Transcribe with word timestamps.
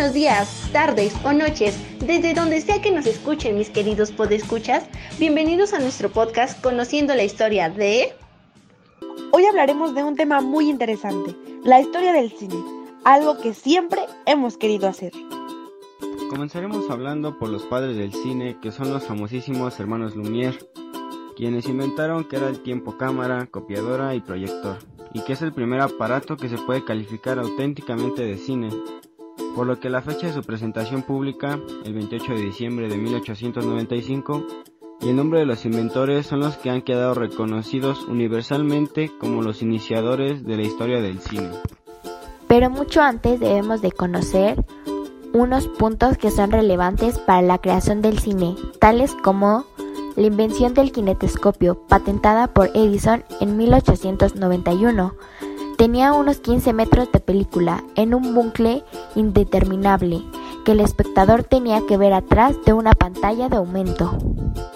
buenos 0.00 0.14
días, 0.14 0.70
tardes 0.72 1.14
o 1.26 1.32
noches, 1.34 1.78
desde 1.98 2.32
donde 2.32 2.62
sea 2.62 2.80
que 2.80 2.90
nos 2.90 3.04
escuchen 3.04 3.58
mis 3.58 3.68
queridos 3.68 4.10
podescuchas. 4.10 4.88
Bienvenidos 5.18 5.74
a 5.74 5.78
nuestro 5.78 6.08
podcast 6.08 6.58
Conociendo 6.62 7.14
la 7.14 7.22
historia 7.22 7.68
de... 7.68 8.14
Hoy 9.30 9.44
hablaremos 9.44 9.94
de 9.94 10.02
un 10.02 10.16
tema 10.16 10.40
muy 10.40 10.70
interesante, 10.70 11.36
la 11.64 11.82
historia 11.82 12.14
del 12.14 12.32
cine, 12.32 12.56
algo 13.04 13.42
que 13.42 13.52
siempre 13.52 14.00
hemos 14.24 14.56
querido 14.56 14.88
hacer. 14.88 15.12
Comenzaremos 16.30 16.88
hablando 16.88 17.38
por 17.38 17.50
los 17.50 17.64
padres 17.64 17.98
del 17.98 18.14
cine, 18.14 18.56
que 18.62 18.72
son 18.72 18.90
los 18.90 19.04
famosísimos 19.04 19.78
hermanos 19.80 20.16
Lumière, 20.16 20.66
quienes 21.36 21.66
inventaron 21.66 22.24
que 22.24 22.36
era 22.36 22.48
el 22.48 22.62
tiempo 22.62 22.96
cámara, 22.96 23.48
copiadora 23.50 24.14
y 24.14 24.20
proyector, 24.20 24.78
y 25.12 25.20
que 25.24 25.34
es 25.34 25.42
el 25.42 25.52
primer 25.52 25.82
aparato 25.82 26.38
que 26.38 26.48
se 26.48 26.56
puede 26.56 26.86
calificar 26.86 27.38
auténticamente 27.38 28.22
de 28.22 28.38
cine, 28.38 28.70
por 29.54 29.66
lo 29.66 29.80
que 29.80 29.90
la 29.90 30.02
fecha 30.02 30.26
de 30.26 30.32
su 30.32 30.42
presentación 30.42 31.02
pública, 31.02 31.58
el 31.84 31.94
28 31.94 32.34
de 32.34 32.42
diciembre 32.42 32.88
de 32.88 32.96
1895, 32.96 34.46
y 35.00 35.08
el 35.08 35.16
nombre 35.16 35.40
de 35.40 35.46
los 35.46 35.64
inventores 35.64 36.26
son 36.26 36.40
los 36.40 36.56
que 36.56 36.70
han 36.70 36.82
quedado 36.82 37.14
reconocidos 37.14 38.04
universalmente 38.04 39.10
como 39.18 39.42
los 39.42 39.62
iniciadores 39.62 40.44
de 40.44 40.56
la 40.56 40.62
historia 40.62 41.00
del 41.00 41.20
cine. 41.20 41.50
Pero 42.46 42.68
mucho 42.68 43.00
antes 43.00 43.40
debemos 43.40 43.80
de 43.80 43.92
conocer 43.92 44.62
unos 45.32 45.68
puntos 45.68 46.18
que 46.18 46.30
son 46.30 46.50
relevantes 46.50 47.18
para 47.18 47.42
la 47.42 47.58
creación 47.58 48.02
del 48.02 48.18
cine, 48.18 48.56
tales 48.78 49.14
como 49.22 49.64
la 50.16 50.26
invención 50.26 50.74
del 50.74 50.92
kinetoscopio, 50.92 51.86
patentada 51.86 52.48
por 52.48 52.70
Edison 52.74 53.24
en 53.40 53.56
1891, 53.56 55.14
Tenía 55.80 56.12
unos 56.12 56.40
15 56.40 56.74
metros 56.74 57.10
de 57.10 57.20
película 57.20 57.82
en 57.94 58.12
un 58.12 58.34
bucle 58.34 58.84
indeterminable 59.14 60.20
que 60.66 60.72
el 60.72 60.80
espectador 60.80 61.42
tenía 61.42 61.80
que 61.88 61.96
ver 61.96 62.12
atrás 62.12 62.54
de 62.66 62.74
una 62.74 62.92
pantalla 62.92 63.48
de 63.48 63.56
aumento. 63.56 64.18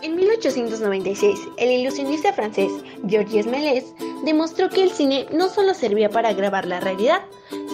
En 0.00 0.14
1896, 0.14 1.40
el 1.56 1.72
ilusionista 1.72 2.32
francés 2.32 2.70
Georges 3.08 3.48
Méliès 3.48 3.92
demostró 4.24 4.68
que 4.68 4.84
el 4.84 4.92
cine 4.92 5.26
no 5.32 5.48
solo 5.48 5.74
servía 5.74 6.08
para 6.08 6.34
grabar 6.34 6.66
la 6.66 6.78
realidad, 6.78 7.22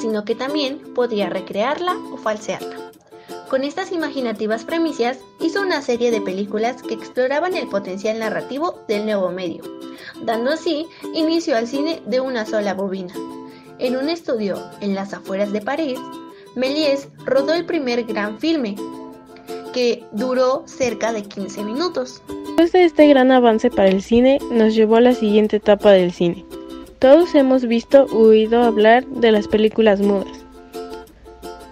sino 0.00 0.24
que 0.24 0.34
también 0.34 0.78
podía 0.94 1.28
recrearla 1.28 1.98
o 2.10 2.16
falsearla. 2.16 2.87
Con 3.48 3.64
estas 3.64 3.92
imaginativas 3.92 4.64
premisas, 4.64 5.20
hizo 5.40 5.62
una 5.62 5.80
serie 5.80 6.10
de 6.10 6.20
películas 6.20 6.82
que 6.82 6.92
exploraban 6.92 7.56
el 7.56 7.66
potencial 7.66 8.18
narrativo 8.18 8.80
del 8.88 9.06
nuevo 9.06 9.30
medio, 9.30 9.62
dando 10.22 10.50
así 10.50 10.86
inicio 11.14 11.56
al 11.56 11.66
cine 11.66 12.02
de 12.04 12.20
una 12.20 12.44
sola 12.44 12.74
bobina. 12.74 13.14
En 13.78 13.96
un 13.96 14.10
estudio 14.10 14.62
en 14.82 14.94
las 14.94 15.14
afueras 15.14 15.50
de 15.50 15.62
París, 15.62 15.98
Méliès 16.56 17.08
rodó 17.24 17.54
el 17.54 17.64
primer 17.64 18.04
gran 18.04 18.38
filme, 18.38 18.76
que 19.72 20.04
duró 20.12 20.64
cerca 20.66 21.14
de 21.14 21.22
15 21.22 21.64
minutos. 21.64 22.22
Después 22.28 22.72
de 22.72 22.84
este 22.84 23.08
gran 23.08 23.32
avance 23.32 23.70
para 23.70 23.88
el 23.88 24.02
cine, 24.02 24.40
nos 24.50 24.74
llevó 24.74 24.96
a 24.96 25.00
la 25.00 25.14
siguiente 25.14 25.56
etapa 25.56 25.92
del 25.92 26.12
cine. 26.12 26.44
Todos 26.98 27.34
hemos 27.34 27.64
visto 27.64 28.04
o 28.12 28.28
oído 28.28 28.62
hablar 28.62 29.06
de 29.06 29.32
las 29.32 29.48
películas 29.48 30.00
mudas. 30.00 30.37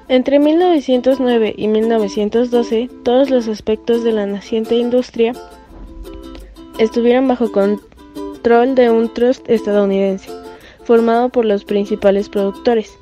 Entre 0.09 0.39
1909 0.39 1.55
y 1.57 1.67
1912, 1.67 2.89
todos 3.03 3.29
los 3.29 3.49
aspectos 3.49 4.05
de 4.05 4.13
la 4.13 4.25
naciente 4.25 4.77
industria 4.77 5.33
estuvieron 6.79 7.27
bajo 7.27 7.51
control 7.51 8.77
de 8.77 8.89
un 8.91 9.13
trust 9.13 9.51
estadounidense, 9.51 10.31
formado 10.85 11.29
por 11.31 11.45
los 11.45 11.65
principales 11.65 12.29
productores. 12.29 12.97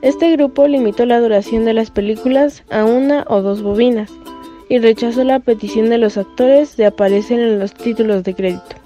Este 0.00 0.32
grupo 0.32 0.66
limitó 0.66 1.04
la 1.04 1.20
duración 1.20 1.66
de 1.66 1.74
las 1.74 1.90
películas 1.90 2.64
a 2.70 2.86
una 2.86 3.26
o 3.28 3.42
dos 3.42 3.62
bobinas 3.62 4.10
y 4.70 4.78
rechazó 4.78 5.24
la 5.24 5.38
petición 5.38 5.90
de 5.90 5.98
los 5.98 6.16
actores 6.16 6.78
de 6.78 6.86
aparecer 6.86 7.40
en 7.40 7.58
los 7.58 7.74
títulos 7.74 8.24
de 8.24 8.34
crédito. 8.34 8.81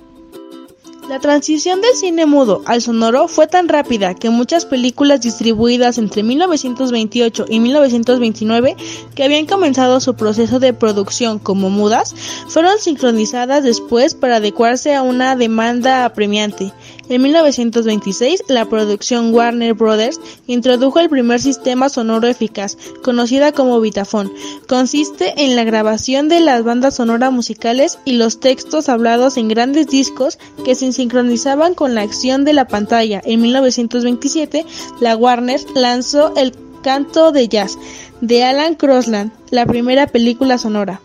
La 1.08 1.20
transición 1.20 1.80
del 1.80 1.94
cine 1.94 2.26
mudo 2.26 2.62
al 2.64 2.82
sonoro 2.82 3.28
fue 3.28 3.46
tan 3.46 3.68
rápida 3.68 4.14
que 4.14 4.28
muchas 4.28 4.66
películas 4.66 5.20
distribuidas 5.20 5.98
entre 5.98 6.24
1928 6.24 7.46
y 7.48 7.60
1929 7.60 8.76
que 9.14 9.22
habían 9.22 9.46
comenzado 9.46 10.00
su 10.00 10.16
proceso 10.16 10.58
de 10.58 10.72
producción 10.72 11.38
como 11.38 11.70
mudas 11.70 12.12
fueron 12.48 12.80
sincronizadas 12.80 13.62
después 13.62 14.14
para 14.14 14.36
adecuarse 14.36 14.96
a 14.96 15.02
una 15.02 15.36
demanda 15.36 16.04
apremiante. 16.04 16.72
En 17.08 17.22
1926, 17.22 18.42
la 18.48 18.68
producción 18.68 19.32
Warner 19.32 19.74
Brothers 19.74 20.20
introdujo 20.48 20.98
el 20.98 21.08
primer 21.08 21.40
sistema 21.40 21.88
sonoro 21.88 22.26
eficaz, 22.26 22.76
conocida 23.04 23.52
como 23.52 23.80
Vitafone. 23.80 24.32
Consiste 24.66 25.44
en 25.44 25.54
la 25.54 25.62
grabación 25.62 26.28
de 26.28 26.40
las 26.40 26.64
bandas 26.64 26.96
sonoras 26.96 27.30
musicales 27.30 28.00
y 28.04 28.14
los 28.14 28.40
textos 28.40 28.88
hablados 28.88 29.36
en 29.36 29.46
grandes 29.46 29.86
discos 29.86 30.40
que 30.64 30.74
se 30.74 30.86
sincronizaban 30.96 31.74
con 31.74 31.94
la 31.94 32.02
acción 32.02 32.44
de 32.44 32.54
la 32.54 32.66
pantalla. 32.66 33.20
En 33.24 33.40
1927, 33.42 34.64
la 35.00 35.16
Warner 35.16 35.60
lanzó 35.74 36.34
El 36.36 36.52
canto 36.82 37.32
de 37.32 37.48
jazz 37.48 37.78
de 38.20 38.44
Alan 38.44 38.74
Crosland, 38.74 39.30
la 39.50 39.66
primera 39.66 40.06
película 40.06 40.58
sonora. 40.58 41.00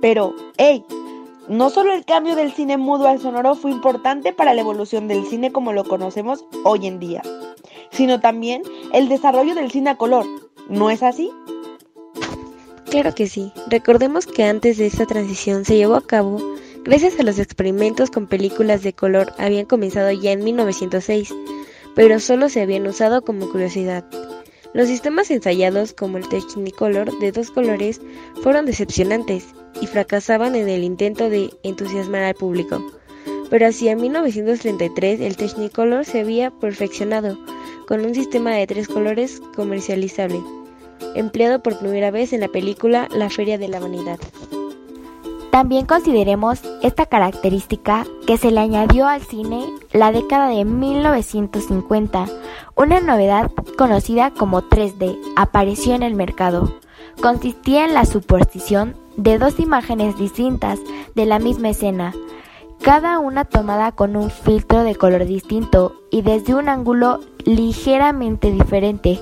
Pero, 0.00 0.34
hey, 0.56 0.84
no 1.48 1.70
solo 1.70 1.92
el 1.92 2.04
cambio 2.04 2.36
del 2.36 2.52
cine 2.52 2.76
mudo 2.76 3.08
al 3.08 3.20
sonoro 3.20 3.54
fue 3.54 3.70
importante 3.70 4.32
para 4.32 4.54
la 4.54 4.60
evolución 4.60 5.08
del 5.08 5.26
cine 5.26 5.52
como 5.52 5.72
lo 5.72 5.84
conocemos 5.84 6.44
hoy 6.64 6.86
en 6.86 7.00
día, 7.00 7.22
sino 7.90 8.20
también 8.20 8.62
el 8.92 9.08
desarrollo 9.08 9.54
del 9.54 9.70
cine 9.70 9.90
a 9.90 9.96
color. 9.96 10.24
¿No 10.68 10.90
es 10.90 11.02
así? 11.02 11.30
Claro 12.90 13.14
que 13.14 13.26
sí. 13.26 13.52
Recordemos 13.68 14.26
que 14.26 14.44
antes 14.44 14.76
de 14.76 14.86
esta 14.86 15.06
transición 15.06 15.64
se 15.64 15.76
llevó 15.76 15.96
a 15.96 16.06
cabo 16.06 16.38
gracias 16.84 17.18
a 17.18 17.22
los 17.22 17.38
experimentos 17.38 18.10
con 18.10 18.26
películas 18.26 18.82
de 18.82 18.92
color 18.92 19.32
habían 19.38 19.66
comenzado 19.66 20.10
ya 20.10 20.32
en 20.32 20.44
1906, 20.44 21.32
pero 21.94 22.20
solo 22.20 22.48
se 22.48 22.60
habían 22.60 22.86
usado 22.86 23.22
como 23.22 23.50
curiosidad. 23.50 24.04
Los 24.74 24.88
sistemas 24.88 25.30
ensayados 25.30 25.92
como 25.92 26.16
el 26.16 26.28
Technicolor 26.28 27.18
de 27.18 27.30
dos 27.30 27.50
colores 27.50 28.00
fueron 28.42 28.64
decepcionantes 28.64 29.46
y 29.80 29.86
fracasaban 29.86 30.54
en 30.54 30.68
el 30.68 30.82
intento 30.82 31.28
de 31.28 31.50
entusiasmar 31.62 32.22
al 32.22 32.34
público. 32.34 32.82
Pero 33.50 33.66
hacia 33.66 33.94
1933 33.94 35.20
el 35.20 35.36
Technicolor 35.36 36.06
se 36.06 36.20
había 36.20 36.50
perfeccionado 36.50 37.38
con 37.86 38.04
un 38.04 38.14
sistema 38.14 38.52
de 38.52 38.66
tres 38.66 38.88
colores 38.88 39.42
comercializable, 39.54 40.40
empleado 41.14 41.62
por 41.62 41.78
primera 41.78 42.10
vez 42.10 42.32
en 42.32 42.40
la 42.40 42.48
película 42.48 43.08
La 43.14 43.28
Feria 43.28 43.58
de 43.58 43.68
la 43.68 43.80
Vanidad. 43.80 44.18
También 45.52 45.84
consideremos 45.84 46.62
esta 46.80 47.04
característica 47.04 48.06
que 48.26 48.38
se 48.38 48.50
le 48.50 48.60
añadió 48.60 49.06
al 49.06 49.20
cine 49.20 49.66
la 49.92 50.10
década 50.10 50.48
de 50.48 50.64
1950. 50.64 52.24
Una 52.74 53.00
novedad 53.00 53.52
conocida 53.76 54.30
como 54.30 54.62
3D 54.62 55.14
apareció 55.36 55.94
en 55.94 56.04
el 56.04 56.14
mercado. 56.14 56.74
Consistía 57.20 57.84
en 57.84 57.92
la 57.92 58.06
superstición 58.06 58.96
de 59.18 59.36
dos 59.36 59.60
imágenes 59.60 60.16
distintas 60.16 60.80
de 61.14 61.26
la 61.26 61.38
misma 61.38 61.68
escena, 61.68 62.14
cada 62.80 63.18
una 63.18 63.44
tomada 63.44 63.92
con 63.92 64.16
un 64.16 64.30
filtro 64.30 64.84
de 64.84 64.94
color 64.94 65.26
distinto 65.26 65.96
y 66.10 66.22
desde 66.22 66.54
un 66.54 66.70
ángulo 66.70 67.20
ligeramente 67.44 68.50
diferente, 68.50 69.20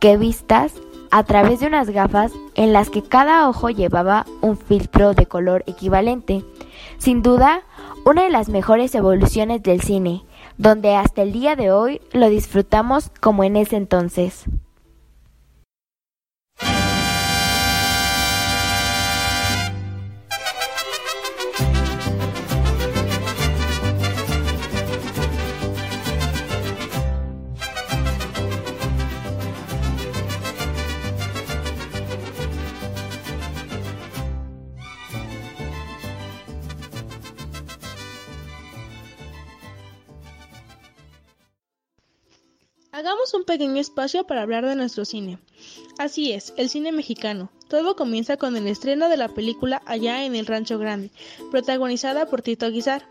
que 0.00 0.18
vistas 0.18 0.74
a 1.12 1.24
través 1.24 1.60
de 1.60 1.66
unas 1.66 1.90
gafas 1.90 2.32
en 2.54 2.72
las 2.72 2.88
que 2.88 3.02
cada 3.02 3.48
ojo 3.48 3.68
llevaba 3.68 4.24
un 4.40 4.56
filtro 4.56 5.12
de 5.12 5.26
color 5.26 5.62
equivalente. 5.66 6.42
Sin 6.96 7.22
duda, 7.22 7.62
una 8.06 8.22
de 8.22 8.30
las 8.30 8.48
mejores 8.48 8.94
evoluciones 8.94 9.62
del 9.62 9.82
cine, 9.82 10.24
donde 10.56 10.96
hasta 10.96 11.20
el 11.20 11.32
día 11.32 11.54
de 11.54 11.70
hoy 11.70 12.00
lo 12.12 12.30
disfrutamos 12.30 13.10
como 13.20 13.44
en 13.44 13.56
ese 13.56 13.76
entonces. 13.76 14.46
Hagamos 43.02 43.34
un 43.34 43.42
pequeño 43.42 43.80
espacio 43.80 44.28
para 44.28 44.42
hablar 44.42 44.64
de 44.64 44.76
nuestro 44.76 45.04
cine. 45.04 45.40
Así 45.98 46.30
es, 46.30 46.54
el 46.56 46.68
cine 46.68 46.92
mexicano, 46.92 47.50
Todo 47.66 47.96
comienza 47.96 48.36
con 48.36 48.56
el 48.56 48.68
estreno 48.68 49.08
de 49.08 49.16
la 49.16 49.26
película 49.26 49.82
Allá 49.86 50.24
en 50.24 50.36
el 50.36 50.46
Rancho 50.46 50.78
Grande, 50.78 51.10
protagonizada 51.50 52.26
por 52.26 52.42
Tito 52.42 52.70
Guizar, 52.70 53.08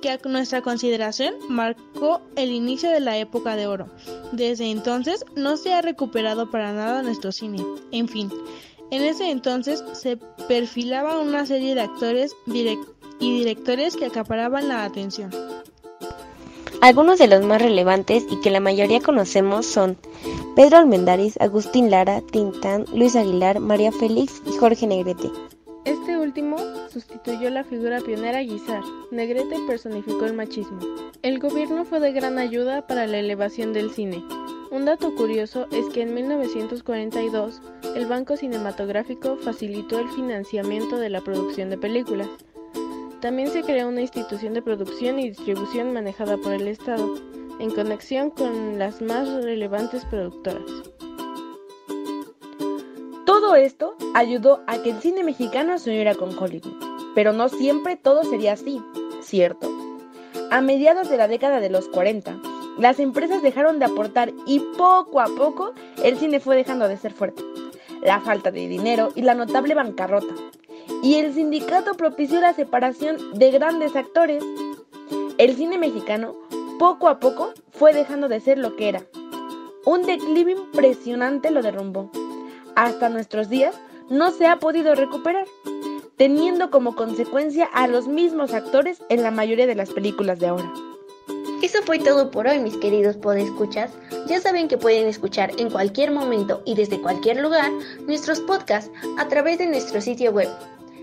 que 0.00 0.08
a 0.08 0.18
nuestra 0.24 0.62
consideración 0.62 1.34
marcó 1.50 2.22
el 2.34 2.50
inicio 2.50 2.88
de 2.88 3.00
la 3.00 3.18
época 3.18 3.56
de 3.56 3.66
oro. 3.66 3.90
Desde 4.32 4.70
entonces 4.70 5.22
no 5.34 5.58
se 5.58 5.74
ha 5.74 5.82
recuperado 5.82 6.50
para 6.50 6.72
nada 6.72 7.02
nuestro 7.02 7.30
cine. 7.30 7.62
En 7.90 8.08
fin, 8.08 8.32
en 8.90 9.02
ese 9.02 9.30
entonces 9.30 9.84
se 9.92 10.16
perfilaba 10.48 11.20
una 11.20 11.44
serie 11.44 11.74
de 11.74 11.82
actores 11.82 12.34
y 12.46 13.38
directores 13.38 13.96
que 13.96 14.06
acaparaban 14.06 14.68
la 14.68 14.84
atención. 14.84 15.30
Algunos 16.80 17.18
de 17.18 17.26
los 17.26 17.44
más 17.44 17.62
relevantes 17.62 18.26
y 18.30 18.40
que 18.40 18.50
la 18.50 18.60
mayoría 18.60 19.00
conocemos 19.00 19.66
son 19.66 19.96
Pedro 20.54 20.76
Almendaris, 20.76 21.40
Agustín 21.40 21.90
Lara, 21.90 22.20
Tintán, 22.20 22.84
Luis 22.94 23.16
Aguilar, 23.16 23.60
María 23.60 23.92
Félix 23.92 24.42
y 24.46 24.56
Jorge 24.56 24.86
Negrete. 24.86 25.30
Este 25.84 26.18
último 26.18 26.56
sustituyó 26.90 27.50
la 27.50 27.64
figura 27.64 28.00
pionera 28.00 28.40
Guizar. 28.40 28.82
Negrete 29.10 29.56
personificó 29.66 30.26
el 30.26 30.34
machismo. 30.34 30.78
El 31.22 31.38
gobierno 31.38 31.84
fue 31.84 32.00
de 32.00 32.12
gran 32.12 32.38
ayuda 32.38 32.86
para 32.86 33.06
la 33.06 33.18
elevación 33.18 33.72
del 33.72 33.90
cine. 33.90 34.22
Un 34.70 34.84
dato 34.84 35.14
curioso 35.14 35.68
es 35.70 35.86
que 35.94 36.02
en 36.02 36.12
1942 36.12 37.62
el 37.94 38.06
Banco 38.06 38.36
Cinematográfico 38.36 39.36
facilitó 39.36 39.98
el 39.98 40.08
financiamiento 40.10 40.98
de 40.98 41.08
la 41.08 41.20
producción 41.20 41.70
de 41.70 41.78
películas. 41.78 42.28
También 43.20 43.48
se 43.48 43.62
creó 43.62 43.88
una 43.88 44.02
institución 44.02 44.52
de 44.52 44.62
producción 44.62 45.18
y 45.18 45.30
distribución 45.30 45.92
manejada 45.94 46.36
por 46.36 46.52
el 46.52 46.68
Estado, 46.68 47.14
en 47.58 47.70
conexión 47.70 48.30
con 48.30 48.78
las 48.78 49.00
más 49.00 49.42
relevantes 49.42 50.04
productoras. 50.04 50.62
Todo 53.24 53.56
esto 53.56 53.96
ayudó 54.14 54.62
a 54.66 54.78
que 54.82 54.90
el 54.90 55.00
cine 55.00 55.24
mexicano 55.24 55.78
se 55.78 55.90
uniera 55.90 56.14
con 56.14 56.36
Hollywood, 56.38 56.74
pero 57.14 57.32
no 57.32 57.48
siempre 57.48 57.96
todo 57.96 58.22
sería 58.22 58.52
así, 58.52 58.82
¿cierto? 59.22 59.70
A 60.50 60.60
mediados 60.60 61.08
de 61.08 61.16
la 61.16 61.26
década 61.26 61.58
de 61.60 61.70
los 61.70 61.88
40, 61.88 62.38
las 62.78 63.00
empresas 63.00 63.42
dejaron 63.42 63.78
de 63.78 63.86
aportar 63.86 64.32
y 64.46 64.60
poco 64.76 65.20
a 65.20 65.26
poco 65.26 65.72
el 66.04 66.18
cine 66.18 66.38
fue 66.38 66.56
dejando 66.56 66.86
de 66.86 66.98
ser 66.98 67.12
fuerte. 67.14 67.42
La 68.02 68.20
falta 68.20 68.50
de 68.50 68.68
dinero 68.68 69.08
y 69.14 69.22
la 69.22 69.34
notable 69.34 69.74
bancarrota 69.74 70.34
y 71.06 71.14
el 71.14 71.32
sindicato 71.32 71.94
propició 71.94 72.40
la 72.40 72.52
separación 72.52 73.16
de 73.34 73.52
grandes 73.52 73.94
actores. 73.94 74.42
El 75.38 75.54
cine 75.54 75.78
mexicano 75.78 76.34
poco 76.80 77.06
a 77.06 77.20
poco 77.20 77.54
fue 77.70 77.92
dejando 77.92 78.26
de 78.26 78.40
ser 78.40 78.58
lo 78.58 78.74
que 78.74 78.88
era. 78.88 79.06
Un 79.84 80.02
declive 80.02 80.50
impresionante 80.50 81.52
lo 81.52 81.62
derrumbó. 81.62 82.10
Hasta 82.74 83.08
nuestros 83.08 83.48
días 83.48 83.76
no 84.10 84.32
se 84.32 84.48
ha 84.48 84.58
podido 84.58 84.96
recuperar, 84.96 85.46
teniendo 86.16 86.72
como 86.72 86.96
consecuencia 86.96 87.66
a 87.66 87.86
los 87.86 88.08
mismos 88.08 88.52
actores 88.52 89.00
en 89.08 89.22
la 89.22 89.30
mayoría 89.30 89.68
de 89.68 89.76
las 89.76 89.90
películas 89.90 90.40
de 90.40 90.48
ahora. 90.48 90.72
Eso 91.62 91.82
fue 91.84 92.00
todo 92.00 92.32
por 92.32 92.48
hoy, 92.48 92.58
mis 92.58 92.76
queridos 92.78 93.16
podescuchas. 93.16 93.92
Ya 94.26 94.40
saben 94.40 94.66
que 94.66 94.76
pueden 94.76 95.06
escuchar 95.06 95.52
en 95.56 95.70
cualquier 95.70 96.10
momento 96.10 96.62
y 96.64 96.74
desde 96.74 97.00
cualquier 97.00 97.40
lugar 97.40 97.70
nuestros 98.08 98.40
podcasts 98.40 98.90
a 99.18 99.28
través 99.28 99.58
de 99.58 99.66
nuestro 99.66 100.00
sitio 100.00 100.32
web 100.32 100.48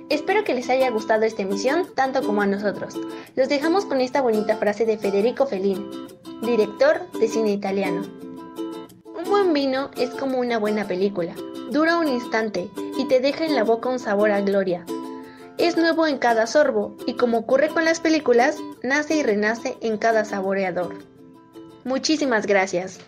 Espero 0.09 0.43
que 0.43 0.53
les 0.53 0.69
haya 0.69 0.89
gustado 0.89 1.23
esta 1.23 1.41
emisión 1.41 1.87
tanto 1.95 2.21
como 2.21 2.41
a 2.41 2.45
nosotros. 2.45 2.95
Los 3.35 3.49
dejamos 3.49 3.85
con 3.85 4.01
esta 4.01 4.21
bonita 4.21 4.57
frase 4.57 4.85
de 4.85 4.97
Federico 4.97 5.45
Fellini, 5.45 5.89
director 6.41 7.09
de 7.19 7.27
cine 7.27 7.51
italiano. 7.51 8.03
Un 9.05 9.29
buen 9.29 9.53
vino 9.53 9.89
es 9.97 10.09
como 10.11 10.39
una 10.39 10.59
buena 10.59 10.87
película. 10.87 11.33
Dura 11.71 11.97
un 11.97 12.07
instante 12.07 12.69
y 12.97 13.05
te 13.07 13.19
deja 13.19 13.45
en 13.45 13.55
la 13.55 13.63
boca 13.63 13.89
un 13.89 13.99
sabor 13.99 14.31
a 14.31 14.41
gloria. 14.41 14.85
Es 15.57 15.77
nuevo 15.77 16.07
en 16.07 16.17
cada 16.17 16.47
sorbo 16.47 16.95
y 17.05 17.13
como 17.13 17.39
ocurre 17.39 17.69
con 17.69 17.85
las 17.85 17.99
películas, 17.99 18.57
nace 18.81 19.15
y 19.15 19.23
renace 19.23 19.77
en 19.81 19.97
cada 19.97 20.25
saboreador. 20.25 20.95
Muchísimas 21.83 22.45
gracias. 22.47 22.99